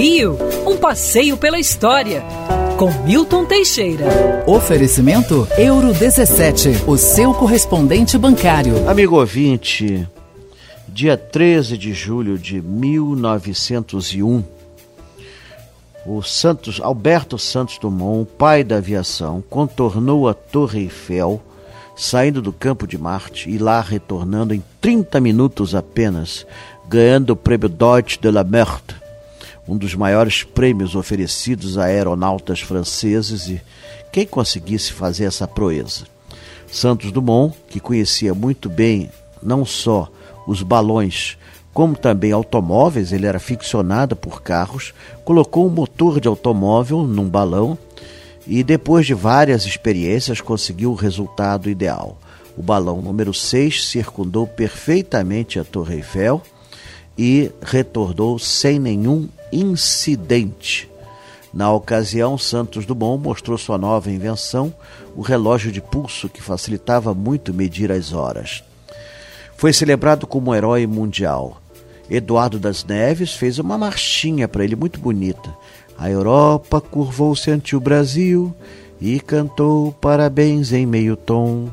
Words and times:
Rio, 0.00 0.38
um 0.64 0.76
passeio 0.76 1.36
pela 1.36 1.58
história. 1.58 2.22
Com 2.78 2.88
Milton 3.02 3.44
Teixeira. 3.44 4.04
Oferecimento 4.46 5.48
Euro 5.58 5.92
17, 5.92 6.84
o 6.86 6.96
seu 6.96 7.34
correspondente 7.34 8.16
bancário. 8.16 8.88
Amigo 8.88 9.18
ouvinte, 9.18 10.08
dia 10.86 11.16
13 11.16 11.76
de 11.76 11.92
julho 11.92 12.38
de 12.38 12.62
1901, 12.62 14.44
o 16.06 16.22
Santos 16.22 16.80
Alberto 16.80 17.36
Santos 17.36 17.76
Dumont, 17.78 18.30
pai 18.38 18.62
da 18.62 18.76
aviação, 18.76 19.42
contornou 19.50 20.28
a 20.28 20.32
Torre 20.32 20.82
Eiffel, 20.82 21.42
saindo 21.96 22.40
do 22.40 22.52
campo 22.52 22.86
de 22.86 22.96
Marte 22.96 23.50
e 23.50 23.58
lá 23.58 23.80
retornando 23.80 24.54
em 24.54 24.62
30 24.80 25.18
minutos 25.18 25.74
apenas, 25.74 26.46
ganhando 26.88 27.30
o 27.30 27.36
prêmio 27.36 27.68
Deutsche 27.68 28.16
de 28.20 28.30
la 28.30 28.44
Meurthe 28.44 29.07
um 29.68 29.76
dos 29.76 29.94
maiores 29.94 30.42
prêmios 30.42 30.94
oferecidos 30.94 31.76
a 31.76 31.84
aeronautas 31.84 32.60
franceses 32.60 33.48
e 33.48 33.60
quem 34.10 34.26
conseguisse 34.26 34.92
fazer 34.92 35.24
essa 35.24 35.46
proeza. 35.46 36.06
Santos 36.66 37.12
Dumont, 37.12 37.54
que 37.68 37.78
conhecia 37.78 38.34
muito 38.34 38.68
bem 38.68 39.10
não 39.42 39.64
só 39.64 40.10
os 40.46 40.62
balões, 40.62 41.36
como 41.72 41.94
também 41.94 42.32
automóveis, 42.32 43.12
ele 43.12 43.26
era 43.26 43.38
ficcionado 43.38 44.16
por 44.16 44.42
carros, 44.42 44.92
colocou 45.24 45.66
um 45.66 45.70
motor 45.70 46.18
de 46.18 46.26
automóvel 46.26 47.04
num 47.04 47.28
balão 47.28 47.78
e 48.46 48.64
depois 48.64 49.06
de 49.06 49.14
várias 49.14 49.66
experiências 49.66 50.40
conseguiu 50.40 50.90
o 50.90 50.96
resultado 50.96 51.68
ideal. 51.68 52.18
O 52.56 52.62
balão 52.62 53.00
número 53.00 53.32
6 53.32 53.86
circundou 53.86 54.46
perfeitamente 54.46 55.60
a 55.60 55.64
Torre 55.64 55.96
Eiffel 55.96 56.42
e 57.18 57.50
retornou 57.60 58.38
sem 58.38 58.78
nenhum 58.78 59.28
incidente. 59.52 60.88
Na 61.52 61.72
ocasião, 61.72 62.38
Santos 62.38 62.86
Dumont 62.86 63.20
mostrou 63.20 63.58
sua 63.58 63.76
nova 63.76 64.10
invenção, 64.10 64.72
o 65.16 65.22
relógio 65.22 65.72
de 65.72 65.80
pulso 65.80 66.28
que 66.28 66.40
facilitava 66.40 67.12
muito 67.12 67.52
medir 67.52 67.90
as 67.90 68.12
horas. 68.12 68.62
Foi 69.56 69.72
celebrado 69.72 70.26
como 70.26 70.54
herói 70.54 70.86
mundial. 70.86 71.60
Eduardo 72.08 72.58
das 72.58 72.84
Neves 72.84 73.34
fez 73.34 73.58
uma 73.58 73.76
marchinha 73.76 74.46
para 74.46 74.62
ele 74.62 74.76
muito 74.76 75.00
bonita. 75.00 75.52
A 75.98 76.08
Europa 76.08 76.80
curvou-se 76.80 77.50
ante 77.50 77.74
o 77.74 77.80
Brasil 77.80 78.54
e 79.00 79.18
cantou 79.18 79.92
parabéns 79.92 80.72
em 80.72 80.86
meio 80.86 81.16
tom. 81.16 81.68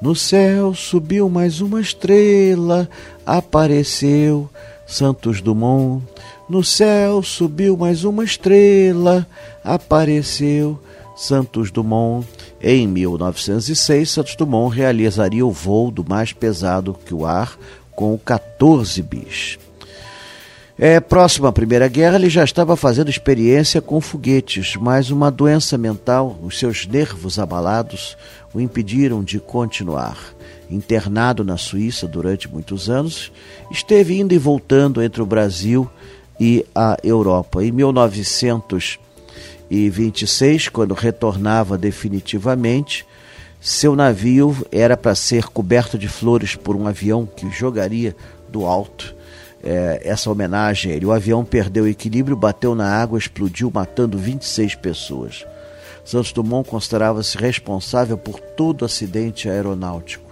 No 0.00 0.14
céu 0.14 0.74
subiu 0.74 1.28
mais 1.28 1.60
uma 1.60 1.80
estrela, 1.80 2.88
apareceu 3.24 4.48
Santos 4.86 5.40
Dumont. 5.40 6.02
No 6.48 6.62
céu 6.62 7.22
subiu 7.22 7.76
mais 7.76 8.04
uma 8.04 8.22
estrela, 8.22 9.26
apareceu 9.64 10.78
Santos 11.16 11.70
Dumont. 11.70 12.26
Em 12.62 12.86
1906, 12.86 14.08
Santos 14.08 14.36
Dumont 14.36 14.74
realizaria 14.74 15.44
o 15.44 15.50
voo 15.50 15.90
do 15.90 16.04
mais 16.08 16.32
pesado 16.32 16.96
que 17.04 17.12
o 17.12 17.26
ar, 17.26 17.58
com 17.94 18.14
o 18.14 18.18
14 18.18 19.02
bis. 19.02 19.58
É, 20.78 21.00
próximo 21.00 21.46
à 21.46 21.52
Primeira 21.52 21.88
Guerra, 21.88 22.16
ele 22.16 22.28
já 22.28 22.44
estava 22.44 22.76
fazendo 22.76 23.08
experiência 23.08 23.80
com 23.80 23.98
foguetes, 23.98 24.76
mas 24.76 25.10
uma 25.10 25.30
doença 25.30 25.78
mental, 25.78 26.38
os 26.42 26.58
seus 26.58 26.86
nervos 26.86 27.38
abalados, 27.38 28.14
o 28.52 28.60
impediram 28.60 29.24
de 29.24 29.40
continuar. 29.40 30.35
Internado 30.70 31.44
na 31.44 31.56
Suíça 31.56 32.06
durante 32.08 32.48
muitos 32.48 32.90
anos, 32.90 33.30
esteve 33.70 34.18
indo 34.18 34.34
e 34.34 34.38
voltando 34.38 35.00
entre 35.02 35.22
o 35.22 35.26
Brasil 35.26 35.88
e 36.38 36.66
a 36.74 36.98
Europa. 37.02 37.64
Em 37.64 37.72
1926, 37.72 40.68
quando 40.68 40.92
retornava 40.94 41.78
definitivamente, 41.78 43.06
seu 43.60 43.96
navio 43.96 44.56
era 44.70 44.96
para 44.96 45.14
ser 45.14 45.46
coberto 45.46 45.98
de 45.98 46.08
flores 46.08 46.54
por 46.54 46.76
um 46.76 46.86
avião 46.86 47.26
que 47.26 47.50
jogaria 47.50 48.14
do 48.48 48.64
alto 48.64 49.16
é, 49.62 50.00
essa 50.04 50.30
homenagem 50.30 50.92
a 50.92 50.94
ele. 50.94 51.06
O 51.06 51.12
avião 51.12 51.44
perdeu 51.44 51.84
o 51.84 51.88
equilíbrio, 51.88 52.36
bateu 52.36 52.74
na 52.74 52.88
água, 52.88 53.18
explodiu, 53.18 53.70
matando 53.72 54.16
26 54.16 54.74
pessoas. 54.76 55.44
Santos 56.04 56.32
Dumont 56.32 56.68
considerava-se 56.68 57.36
responsável 57.36 58.16
por 58.16 58.38
todo 58.38 58.84
acidente 58.84 59.48
aeronáutico. 59.48 60.25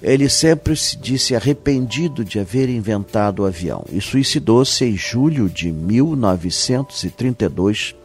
Ele 0.00 0.28
sempre 0.28 0.76
se 0.76 0.96
disse 0.96 1.34
arrependido 1.34 2.24
de 2.24 2.38
haver 2.38 2.68
inventado 2.68 3.42
o 3.42 3.46
avião 3.46 3.84
e 3.90 4.00
suicidou-se 4.00 4.84
em 4.84 4.96
julho 4.96 5.48
de 5.48 5.72
1932, 5.72 7.96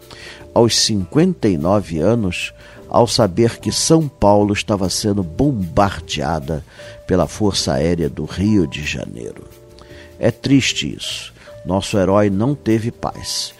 aos 0.53 0.75
59 0.75 1.99
anos, 1.99 2.53
ao 2.89 3.07
saber 3.07 3.59
que 3.59 3.71
São 3.71 4.07
Paulo 4.07 4.53
estava 4.53 4.89
sendo 4.89 5.23
bombardeada 5.23 6.63
pela 7.07 7.27
Força 7.27 7.73
Aérea 7.73 8.09
do 8.09 8.25
Rio 8.25 8.67
de 8.67 8.83
Janeiro. 8.83 9.45
É 10.19 10.29
triste 10.31 10.95
isso. 10.95 11.33
Nosso 11.65 11.97
herói 11.97 12.29
não 12.29 12.53
teve 12.53 12.91
paz. 12.91 13.55